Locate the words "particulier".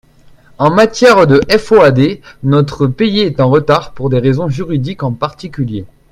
5.11-5.85